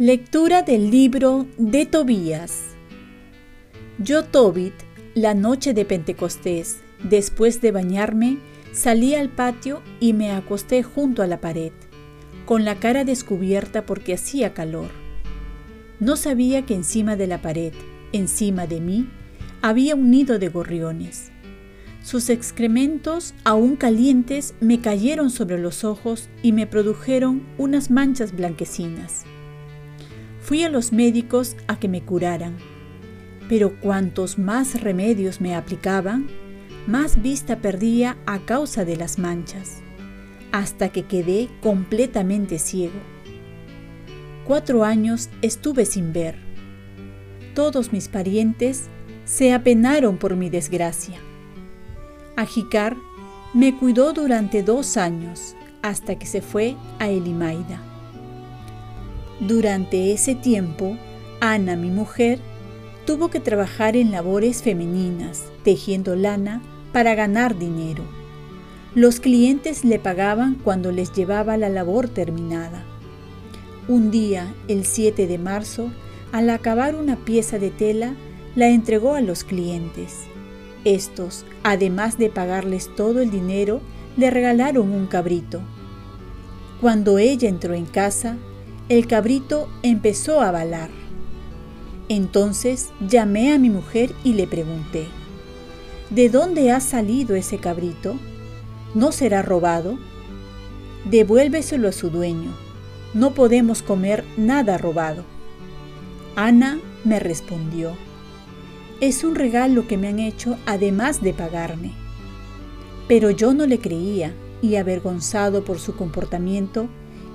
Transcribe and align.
Lectura 0.00 0.62
del 0.62 0.92
libro 0.92 1.48
de 1.56 1.84
Tobías. 1.84 2.66
Yo, 3.98 4.22
Tobit, 4.22 4.74
la 5.16 5.34
noche 5.34 5.74
de 5.74 5.84
Pentecostés, 5.84 6.76
después 7.02 7.60
de 7.60 7.72
bañarme, 7.72 8.38
salí 8.70 9.16
al 9.16 9.28
patio 9.28 9.82
y 9.98 10.12
me 10.12 10.30
acosté 10.30 10.84
junto 10.84 11.20
a 11.24 11.26
la 11.26 11.40
pared, 11.40 11.72
con 12.46 12.64
la 12.64 12.76
cara 12.76 13.02
descubierta 13.02 13.86
porque 13.86 14.14
hacía 14.14 14.54
calor. 14.54 15.07
No 16.00 16.16
sabía 16.16 16.64
que 16.64 16.74
encima 16.74 17.16
de 17.16 17.26
la 17.26 17.42
pared, 17.42 17.72
encima 18.12 18.66
de 18.66 18.80
mí, 18.80 19.08
había 19.62 19.96
un 19.96 20.10
nido 20.10 20.38
de 20.38 20.48
gorriones. 20.48 21.32
Sus 22.02 22.30
excrementos, 22.30 23.34
aún 23.44 23.74
calientes, 23.74 24.54
me 24.60 24.80
cayeron 24.80 25.30
sobre 25.30 25.58
los 25.58 25.82
ojos 25.82 26.28
y 26.42 26.52
me 26.52 26.66
produjeron 26.66 27.42
unas 27.58 27.90
manchas 27.90 28.34
blanquecinas. 28.34 29.24
Fui 30.40 30.62
a 30.62 30.70
los 30.70 30.92
médicos 30.92 31.56
a 31.66 31.78
que 31.78 31.88
me 31.88 32.02
curaran, 32.02 32.56
pero 33.48 33.78
cuantos 33.80 34.38
más 34.38 34.80
remedios 34.80 35.40
me 35.40 35.56
aplicaban, 35.56 36.28
más 36.86 37.20
vista 37.20 37.58
perdía 37.58 38.16
a 38.24 38.38
causa 38.38 38.84
de 38.84 38.96
las 38.96 39.18
manchas, 39.18 39.82
hasta 40.52 40.90
que 40.90 41.06
quedé 41.06 41.48
completamente 41.60 42.58
ciego. 42.58 43.17
Cuatro 44.48 44.82
años 44.82 45.28
estuve 45.42 45.84
sin 45.84 46.14
ver. 46.14 46.34
Todos 47.54 47.92
mis 47.92 48.08
parientes 48.08 48.88
se 49.26 49.52
apenaron 49.52 50.16
por 50.16 50.36
mi 50.36 50.48
desgracia. 50.48 51.18
Ajicar 52.34 52.96
me 53.52 53.76
cuidó 53.76 54.14
durante 54.14 54.62
dos 54.62 54.96
años 54.96 55.54
hasta 55.82 56.18
que 56.18 56.24
se 56.24 56.40
fue 56.40 56.76
a 56.98 57.10
Elimaida. 57.10 57.82
Durante 59.38 60.14
ese 60.14 60.34
tiempo, 60.34 60.96
Ana, 61.40 61.76
mi 61.76 61.90
mujer, 61.90 62.38
tuvo 63.04 63.28
que 63.28 63.40
trabajar 63.40 63.98
en 63.98 64.12
labores 64.12 64.62
femeninas, 64.62 65.44
tejiendo 65.62 66.16
lana 66.16 66.62
para 66.94 67.14
ganar 67.14 67.58
dinero. 67.58 68.02
Los 68.94 69.20
clientes 69.20 69.84
le 69.84 69.98
pagaban 69.98 70.54
cuando 70.54 70.90
les 70.90 71.12
llevaba 71.12 71.58
la 71.58 71.68
labor 71.68 72.08
terminada. 72.08 72.82
Un 73.88 74.10
día, 74.10 74.52
el 74.68 74.84
7 74.84 75.26
de 75.26 75.38
marzo, 75.38 75.90
al 76.30 76.50
acabar 76.50 76.94
una 76.94 77.16
pieza 77.16 77.58
de 77.58 77.70
tela, 77.70 78.14
la 78.54 78.68
entregó 78.68 79.14
a 79.14 79.22
los 79.22 79.44
clientes. 79.44 80.24
Estos, 80.84 81.46
además 81.62 82.18
de 82.18 82.28
pagarles 82.28 82.94
todo 82.94 83.22
el 83.22 83.30
dinero, 83.30 83.80
le 84.18 84.28
regalaron 84.28 84.90
un 84.90 85.06
cabrito. 85.06 85.62
Cuando 86.82 87.16
ella 87.16 87.48
entró 87.48 87.72
en 87.72 87.86
casa, 87.86 88.36
el 88.90 89.06
cabrito 89.06 89.70
empezó 89.82 90.42
a 90.42 90.50
balar. 90.50 90.90
Entonces 92.10 92.90
llamé 93.00 93.54
a 93.54 93.58
mi 93.58 93.70
mujer 93.70 94.12
y 94.22 94.34
le 94.34 94.46
pregunté, 94.46 95.06
¿de 96.10 96.28
dónde 96.28 96.72
ha 96.72 96.80
salido 96.80 97.36
ese 97.36 97.56
cabrito? 97.56 98.16
¿No 98.94 99.12
será 99.12 99.40
robado? 99.40 99.98
Devuélveselo 101.06 101.88
a 101.88 101.92
su 101.92 102.10
dueño. 102.10 102.67
No 103.14 103.34
podemos 103.34 103.82
comer 103.82 104.24
nada 104.36 104.78
robado. 104.78 105.24
Ana 106.36 106.78
me 107.04 107.18
respondió, 107.18 107.92
es 109.00 109.22
un 109.24 109.34
regalo 109.34 109.86
que 109.86 109.96
me 109.96 110.08
han 110.08 110.18
hecho 110.18 110.58
además 110.66 111.22
de 111.22 111.32
pagarme. 111.32 111.92
Pero 113.06 113.30
yo 113.30 113.54
no 113.54 113.66
le 113.66 113.78
creía 113.78 114.34
y 114.60 114.76
avergonzado 114.76 115.64
por 115.64 115.78
su 115.78 115.94
comportamiento, 115.94 116.88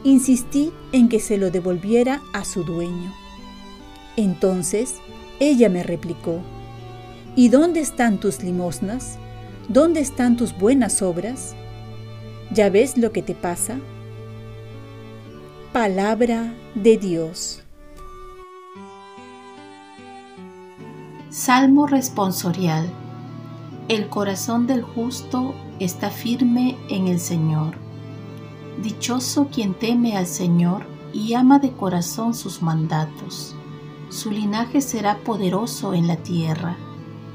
insistí 0.03 0.71
en 0.91 1.07
que 1.07 1.19
se 1.19 1.37
lo 1.37 1.51
devolviera 1.51 2.21
a 2.33 2.43
su 2.43 2.63
dueño. 2.63 3.13
Entonces 4.17 4.95
ella 5.39 5.69
me 5.69 5.83
replicó, 5.83 6.41
¿Y 7.35 7.49
dónde 7.49 7.79
están 7.79 8.19
tus 8.19 8.43
limosnas? 8.43 9.17
¿Dónde 9.67 10.01
están 10.01 10.37
tus 10.37 10.55
buenas 10.57 11.01
obras? 11.01 11.55
¿Ya 12.51 12.69
ves 12.69 12.97
lo 12.97 13.11
que 13.11 13.23
te 13.23 13.33
pasa? 13.33 13.79
Palabra 15.73 16.53
de 16.75 16.97
Dios. 16.97 17.63
Salmo 21.31 21.87
responsorial. 21.87 22.87
El 23.87 24.07
corazón 24.07 24.67
del 24.67 24.83
justo 24.83 25.55
está 25.79 26.11
firme 26.11 26.77
en 26.89 27.07
el 27.07 27.19
Señor 27.19 27.83
Dichoso 28.83 29.47
quien 29.51 29.73
teme 29.73 30.17
al 30.17 30.27
Señor 30.27 30.85
y 31.13 31.33
ama 31.33 31.57
de 31.57 31.71
corazón 31.71 32.33
sus 32.33 32.61
mandatos. 32.61 33.55
Su 34.09 34.29
linaje 34.29 34.81
será 34.81 35.17
poderoso 35.19 35.93
en 35.93 36.07
la 36.07 36.17
tierra. 36.17 36.77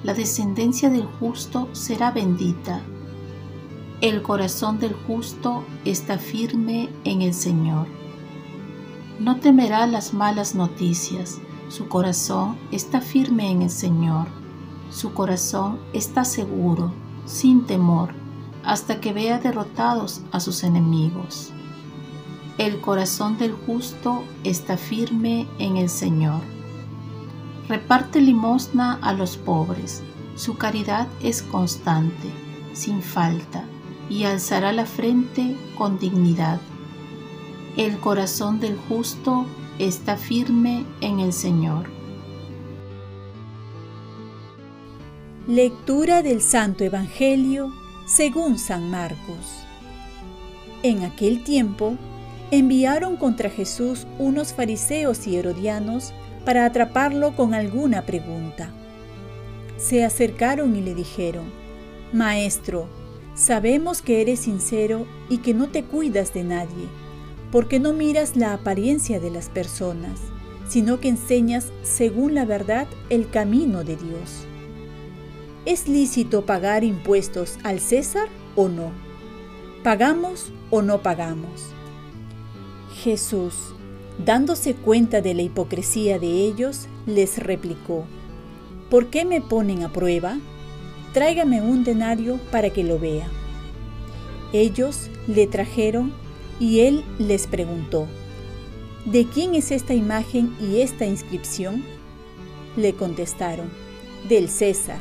La 0.04 0.14
descendencia 0.14 0.90
del 0.90 1.06
justo 1.06 1.68
será 1.72 2.10
bendita. 2.10 2.82
El 4.00 4.22
corazón 4.22 4.78
del 4.78 4.92
justo 4.92 5.64
está 5.84 6.18
firme 6.18 6.88
en 7.04 7.22
el 7.22 7.34
Señor. 7.34 7.86
No 9.18 9.36
temerá 9.36 9.86
las 9.86 10.14
malas 10.14 10.54
noticias. 10.54 11.38
Su 11.68 11.88
corazón 11.88 12.56
está 12.70 13.00
firme 13.00 13.50
en 13.50 13.62
el 13.62 13.70
Señor. 13.70 14.26
Su 14.90 15.12
corazón 15.12 15.78
está 15.92 16.24
seguro, 16.24 16.92
sin 17.26 17.66
temor 17.66 18.14
hasta 18.68 19.00
que 19.00 19.14
vea 19.14 19.38
derrotados 19.38 20.20
a 20.30 20.40
sus 20.40 20.62
enemigos. 20.62 21.52
El 22.58 22.82
corazón 22.82 23.38
del 23.38 23.52
justo 23.52 24.24
está 24.44 24.76
firme 24.76 25.46
en 25.58 25.78
el 25.78 25.88
Señor. 25.88 26.42
Reparte 27.66 28.20
limosna 28.20 28.98
a 29.00 29.14
los 29.14 29.38
pobres, 29.38 30.02
su 30.36 30.58
caridad 30.58 31.08
es 31.22 31.42
constante, 31.42 32.30
sin 32.74 33.00
falta, 33.00 33.64
y 34.10 34.24
alzará 34.24 34.72
la 34.72 34.84
frente 34.84 35.56
con 35.78 35.98
dignidad. 35.98 36.60
El 37.78 38.00
corazón 38.00 38.58
del 38.58 38.76
justo 38.76 39.46
está 39.78 40.16
firme 40.16 40.84
en 41.00 41.20
el 41.20 41.32
Señor. 41.32 41.88
Lectura 45.46 46.22
del 46.22 46.42
Santo 46.42 46.82
Evangelio 46.82 47.72
según 48.04 48.58
San 48.58 48.90
Marcos. 48.90 49.62
En 50.82 51.04
aquel 51.04 51.44
tiempo, 51.44 51.94
enviaron 52.50 53.16
contra 53.16 53.48
Jesús 53.48 54.08
unos 54.18 54.52
fariseos 54.52 55.28
y 55.28 55.36
herodianos 55.36 56.12
para 56.44 56.64
atraparlo 56.64 57.36
con 57.36 57.54
alguna 57.54 58.04
pregunta. 58.04 58.72
Se 59.76 60.04
acercaron 60.04 60.74
y 60.74 60.80
le 60.80 60.96
dijeron, 60.96 61.44
Maestro, 62.12 62.88
sabemos 63.36 64.02
que 64.02 64.20
eres 64.20 64.40
sincero 64.40 65.06
y 65.28 65.38
que 65.38 65.54
no 65.54 65.68
te 65.68 65.84
cuidas 65.84 66.34
de 66.34 66.42
nadie, 66.42 66.88
porque 67.50 67.80
no 67.80 67.92
miras 67.92 68.36
la 68.36 68.52
apariencia 68.52 69.20
de 69.20 69.30
las 69.30 69.48
personas, 69.48 70.20
sino 70.68 71.00
que 71.00 71.08
enseñas 71.08 71.72
según 71.82 72.34
la 72.34 72.44
verdad 72.44 72.86
el 73.08 73.30
camino 73.30 73.84
de 73.84 73.96
Dios. 73.96 74.44
¿Es 75.64 75.88
lícito 75.88 76.46
pagar 76.46 76.84
impuestos 76.84 77.58
al 77.62 77.80
César 77.80 78.28
o 78.54 78.68
no? 78.68 78.92
¿Pagamos 79.82 80.52
o 80.70 80.82
no 80.82 81.02
pagamos? 81.02 81.70
Jesús, 83.02 83.54
dándose 84.24 84.74
cuenta 84.74 85.20
de 85.20 85.34
la 85.34 85.42
hipocresía 85.42 86.18
de 86.18 86.26
ellos, 86.26 86.88
les 87.06 87.38
replicó, 87.38 88.04
¿por 88.90 89.08
qué 89.08 89.24
me 89.24 89.40
ponen 89.40 89.82
a 89.82 89.92
prueba? 89.92 90.38
Tráigame 91.12 91.62
un 91.62 91.84
denario 91.84 92.38
para 92.50 92.70
que 92.70 92.84
lo 92.84 92.98
vea. 92.98 93.28
Ellos 94.52 95.08
le 95.26 95.46
trajeron 95.46 96.12
y 96.60 96.80
él 96.80 97.04
les 97.18 97.46
preguntó, 97.46 98.06
¿de 99.04 99.26
quién 99.26 99.54
es 99.54 99.70
esta 99.70 99.94
imagen 99.94 100.56
y 100.60 100.80
esta 100.80 101.06
inscripción? 101.06 101.84
Le 102.76 102.94
contestaron, 102.94 103.70
del 104.28 104.48
César. 104.48 105.00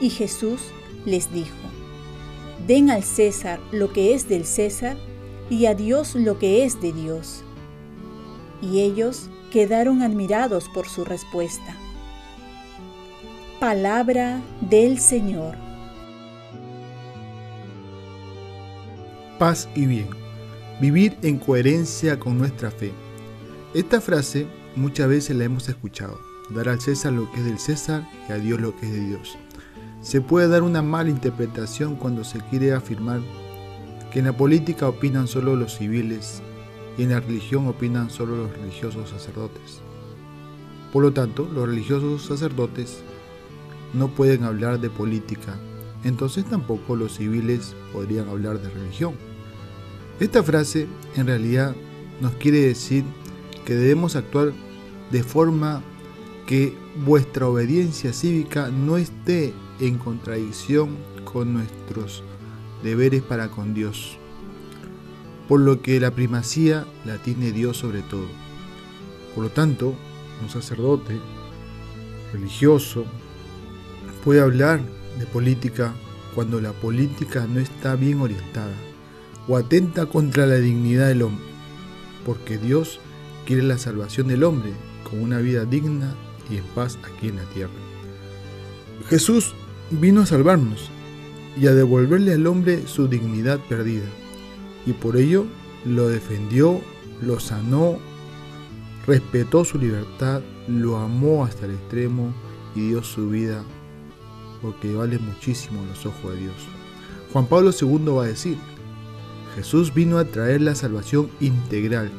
Y 0.00 0.10
Jesús 0.10 0.60
les 1.04 1.32
dijo, 1.32 1.56
Den 2.66 2.90
al 2.90 3.02
César 3.02 3.60
lo 3.72 3.92
que 3.92 4.14
es 4.14 4.28
del 4.28 4.44
César 4.44 4.96
y 5.48 5.66
a 5.66 5.74
Dios 5.74 6.14
lo 6.14 6.38
que 6.38 6.64
es 6.64 6.80
de 6.80 6.92
Dios. 6.92 7.42
Y 8.62 8.80
ellos 8.80 9.28
quedaron 9.50 10.02
admirados 10.02 10.68
por 10.68 10.86
su 10.86 11.04
respuesta. 11.04 11.76
Palabra 13.58 14.40
del 14.60 14.98
Señor. 14.98 15.56
Paz 19.38 19.68
y 19.74 19.86
bien. 19.86 20.19
Vivir 20.80 21.18
en 21.20 21.36
coherencia 21.36 22.18
con 22.18 22.38
nuestra 22.38 22.70
fe. 22.70 22.90
Esta 23.74 24.00
frase 24.00 24.46
muchas 24.76 25.10
veces 25.10 25.36
la 25.36 25.44
hemos 25.44 25.68
escuchado, 25.68 26.18
dar 26.48 26.70
al 26.70 26.80
César 26.80 27.12
lo 27.12 27.30
que 27.30 27.40
es 27.40 27.44
del 27.44 27.58
César 27.58 28.08
y 28.26 28.32
a 28.32 28.36
Dios 28.36 28.58
lo 28.58 28.74
que 28.74 28.86
es 28.86 28.92
de 28.92 29.04
Dios. 29.04 29.36
Se 30.00 30.22
puede 30.22 30.48
dar 30.48 30.62
una 30.62 30.80
mala 30.80 31.10
interpretación 31.10 31.96
cuando 31.96 32.24
se 32.24 32.38
quiere 32.48 32.72
afirmar 32.72 33.20
que 34.10 34.20
en 34.20 34.24
la 34.24 34.34
política 34.34 34.88
opinan 34.88 35.28
solo 35.28 35.54
los 35.54 35.76
civiles 35.76 36.40
y 36.96 37.02
en 37.02 37.10
la 37.10 37.20
religión 37.20 37.68
opinan 37.68 38.08
solo 38.08 38.36
los 38.36 38.50
religiosos 38.50 39.10
sacerdotes. 39.10 39.82
Por 40.94 41.02
lo 41.02 41.12
tanto, 41.12 41.46
los 41.52 41.68
religiosos 41.68 42.24
sacerdotes 42.24 43.02
no 43.92 44.08
pueden 44.08 44.44
hablar 44.44 44.80
de 44.80 44.88
política, 44.88 45.58
entonces 46.04 46.46
tampoco 46.46 46.96
los 46.96 47.16
civiles 47.16 47.76
podrían 47.92 48.30
hablar 48.30 48.62
de 48.62 48.70
religión. 48.70 49.29
Esta 50.20 50.42
frase 50.42 50.86
en 51.16 51.26
realidad 51.26 51.74
nos 52.20 52.34
quiere 52.34 52.60
decir 52.60 53.04
que 53.64 53.74
debemos 53.74 54.16
actuar 54.16 54.52
de 55.10 55.22
forma 55.22 55.82
que 56.46 56.76
vuestra 57.06 57.48
obediencia 57.48 58.12
cívica 58.12 58.68
no 58.68 58.98
esté 58.98 59.54
en 59.80 59.96
contradicción 59.96 60.98
con 61.24 61.54
nuestros 61.54 62.22
deberes 62.82 63.22
para 63.22 63.48
con 63.48 63.72
Dios, 63.72 64.18
por 65.48 65.60
lo 65.60 65.80
que 65.80 65.98
la 65.98 66.10
primacía 66.10 66.86
la 67.06 67.16
tiene 67.16 67.50
Dios 67.50 67.78
sobre 67.78 68.02
todo. 68.02 68.26
Por 69.34 69.44
lo 69.44 69.50
tanto, 69.50 69.94
un 70.42 70.50
sacerdote 70.50 71.18
religioso 72.30 73.06
puede 74.22 74.42
hablar 74.42 74.82
de 75.18 75.24
política 75.24 75.94
cuando 76.34 76.60
la 76.60 76.72
política 76.72 77.46
no 77.46 77.58
está 77.58 77.96
bien 77.96 78.20
orientada 78.20 78.74
o 79.48 79.56
atenta 79.56 80.06
contra 80.06 80.46
la 80.46 80.56
dignidad 80.56 81.08
del 81.08 81.22
hombre, 81.22 81.44
porque 82.24 82.58
Dios 82.58 83.00
quiere 83.46 83.62
la 83.62 83.78
salvación 83.78 84.28
del 84.28 84.44
hombre 84.44 84.72
con 85.08 85.20
una 85.20 85.38
vida 85.38 85.64
digna 85.64 86.14
y 86.50 86.56
en 86.56 86.64
paz 86.74 86.98
aquí 87.02 87.28
en 87.28 87.36
la 87.36 87.44
tierra. 87.44 87.72
Jesús 89.08 89.54
vino 89.90 90.22
a 90.22 90.26
salvarnos 90.26 90.90
y 91.60 91.66
a 91.66 91.74
devolverle 91.74 92.34
al 92.34 92.46
hombre 92.46 92.86
su 92.86 93.08
dignidad 93.08 93.58
perdida, 93.68 94.08
y 94.86 94.92
por 94.92 95.16
ello 95.16 95.46
lo 95.84 96.08
defendió, 96.08 96.80
lo 97.22 97.40
sanó, 97.40 97.98
respetó 99.06 99.64
su 99.64 99.78
libertad, 99.78 100.42
lo 100.68 100.98
amó 100.98 101.44
hasta 101.44 101.66
el 101.66 101.72
extremo 101.72 102.32
y 102.74 102.88
dio 102.88 103.02
su 103.02 103.30
vida 103.30 103.64
porque 104.62 104.94
vale 104.94 105.18
muchísimo 105.18 105.84
los 105.86 106.04
ojos 106.06 106.32
de 106.32 106.40
Dios. 106.40 106.54
Juan 107.32 107.46
Pablo 107.46 107.70
II 107.78 108.12
va 108.12 108.24
a 108.24 108.28
decir, 108.28 108.58
Jesús 109.54 109.92
vino 109.92 110.18
a 110.18 110.24
traer 110.24 110.60
la 110.60 110.74
salvación 110.74 111.30
integral, 111.40 112.10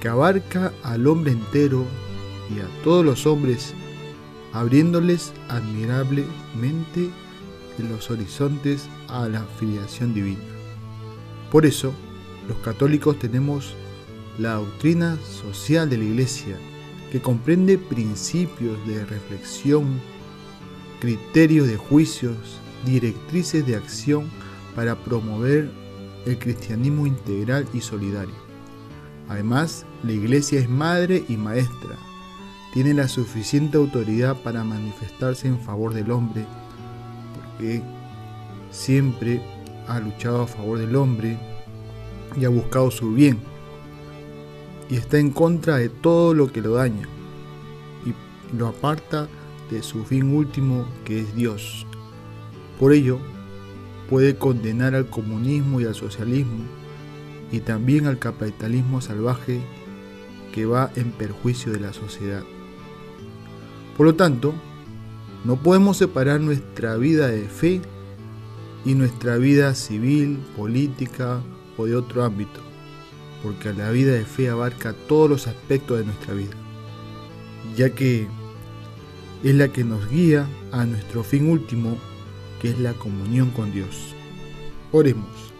que 0.00 0.08
abarca 0.08 0.72
al 0.82 1.06
hombre 1.06 1.32
entero 1.32 1.84
y 2.54 2.60
a 2.60 2.82
todos 2.84 3.04
los 3.04 3.26
hombres, 3.26 3.74
abriéndoles 4.52 5.32
admirablemente 5.48 7.10
en 7.78 7.88
los 7.88 8.10
horizontes 8.10 8.88
a 9.08 9.28
la 9.28 9.44
filiación 9.58 10.14
divina. 10.14 10.42
Por 11.50 11.66
eso, 11.66 11.92
los 12.48 12.58
católicos 12.58 13.18
tenemos 13.18 13.74
la 14.38 14.54
doctrina 14.54 15.18
social 15.42 15.90
de 15.90 15.98
la 15.98 16.04
Iglesia, 16.04 16.56
que 17.10 17.20
comprende 17.20 17.76
principios 17.76 18.78
de 18.86 19.04
reflexión, 19.04 20.00
criterios 21.00 21.66
de 21.66 21.76
juicios, 21.76 22.36
directrices 22.86 23.66
de 23.66 23.76
acción 23.76 24.24
para 24.74 24.96
promover 24.96 25.70
el 26.26 26.38
cristianismo 26.38 27.06
integral 27.06 27.66
y 27.72 27.80
solidario. 27.80 28.34
Además, 29.28 29.86
la 30.02 30.12
Iglesia 30.12 30.60
es 30.60 30.68
madre 30.68 31.24
y 31.28 31.36
maestra, 31.36 31.96
tiene 32.72 32.94
la 32.94 33.08
suficiente 33.08 33.76
autoridad 33.76 34.36
para 34.42 34.64
manifestarse 34.64 35.48
en 35.48 35.60
favor 35.60 35.94
del 35.94 36.10
hombre, 36.10 36.46
porque 37.34 37.82
siempre 38.70 39.42
ha 39.88 40.00
luchado 40.00 40.42
a 40.42 40.46
favor 40.46 40.78
del 40.78 40.96
hombre 40.96 41.38
y 42.38 42.44
ha 42.44 42.48
buscado 42.48 42.90
su 42.90 43.12
bien, 43.12 43.38
y 44.88 44.96
está 44.96 45.18
en 45.18 45.30
contra 45.30 45.76
de 45.76 45.88
todo 45.88 46.34
lo 46.34 46.50
que 46.50 46.62
lo 46.62 46.74
daña, 46.74 47.08
y 48.04 48.56
lo 48.56 48.68
aparta 48.68 49.28
de 49.70 49.82
su 49.82 50.04
fin 50.04 50.34
último 50.34 50.86
que 51.04 51.20
es 51.20 51.34
Dios. 51.34 51.86
Por 52.78 52.92
ello, 52.92 53.18
puede 54.12 54.36
condenar 54.36 54.94
al 54.94 55.06
comunismo 55.06 55.80
y 55.80 55.86
al 55.86 55.94
socialismo, 55.94 56.64
y 57.50 57.60
también 57.60 58.06
al 58.06 58.18
capitalismo 58.18 59.00
salvaje 59.00 59.62
que 60.52 60.66
va 60.66 60.90
en 60.96 61.12
perjuicio 61.12 61.72
de 61.72 61.80
la 61.80 61.94
sociedad. 61.94 62.42
Por 63.96 64.04
lo 64.04 64.14
tanto, 64.14 64.52
no 65.46 65.56
podemos 65.56 65.96
separar 65.96 66.42
nuestra 66.42 66.98
vida 66.98 67.28
de 67.28 67.48
fe 67.48 67.80
y 68.84 68.94
nuestra 68.96 69.38
vida 69.38 69.74
civil, 69.74 70.40
política 70.58 71.40
o 71.78 71.86
de 71.86 71.96
otro 71.96 72.22
ámbito, 72.22 72.60
porque 73.42 73.72
la 73.72 73.90
vida 73.92 74.12
de 74.12 74.26
fe 74.26 74.50
abarca 74.50 74.92
todos 75.08 75.30
los 75.30 75.46
aspectos 75.46 75.98
de 75.98 76.04
nuestra 76.04 76.34
vida, 76.34 76.52
ya 77.78 77.88
que 77.94 78.26
es 79.42 79.54
la 79.54 79.68
que 79.68 79.84
nos 79.84 80.06
guía 80.10 80.46
a 80.70 80.84
nuestro 80.84 81.24
fin 81.24 81.48
último, 81.48 81.96
que 82.62 82.70
es 82.70 82.78
la 82.78 82.92
comunión 82.94 83.50
con 83.50 83.72
Dios. 83.72 84.14
Oremos. 84.92 85.52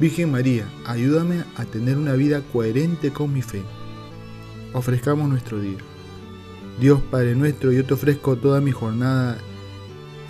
Virgen 0.00 0.32
María, 0.32 0.66
ayúdame 0.86 1.44
a 1.54 1.66
tener 1.66 1.98
una 1.98 2.14
vida 2.14 2.40
coherente 2.50 3.12
con 3.12 3.30
mi 3.30 3.42
fe. 3.42 3.62
Ofrezcamos 4.72 5.28
nuestro 5.28 5.60
día. 5.60 5.76
Dios 6.80 7.00
Padre 7.10 7.34
nuestro, 7.36 7.70
yo 7.70 7.84
te 7.84 7.94
ofrezco 7.94 8.36
toda 8.36 8.62
mi 8.62 8.72
jornada 8.72 9.38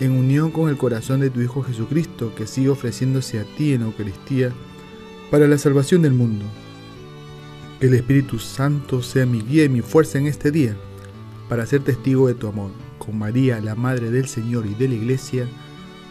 en 0.00 0.11
unión 0.11 0.50
con 0.50 0.69
el 0.69 0.76
corazón 0.76 1.20
de 1.20 1.31
tu 1.31 1.41
Hijo 1.41 1.62
Jesucristo, 1.62 2.35
que 2.35 2.49
sigue 2.49 2.70
ofreciéndose 2.70 3.38
a 3.38 3.44
ti 3.56 3.73
en 3.73 3.82
la 3.82 3.87
Eucaristía 3.87 4.52
para 5.31 5.47
la 5.47 5.58
salvación 5.58 6.02
del 6.02 6.12
mundo. 6.12 6.44
Que 7.79 7.87
el 7.87 7.94
Espíritu 7.94 8.40
Santo 8.40 9.00
sea 9.00 9.26
mi 9.26 9.43
guía 9.43 9.64
y 9.64 9.69
mi 9.69 9.81
fuerza 9.81 10.19
en 10.19 10.26
este 10.26 10.50
día, 10.50 10.76
para 11.49 11.67
ser 11.67 11.82
testigo 11.82 12.26
de 12.26 12.35
tu 12.35 12.49
amor. 12.49 12.73
Con 12.99 13.17
María, 13.17 13.61
la 13.61 13.76
Madre 13.76 14.11
del 14.11 14.26
Señor 14.26 14.67
y 14.67 14.75
de 14.75 14.88
la 14.88 14.94
Iglesia, 14.94 15.47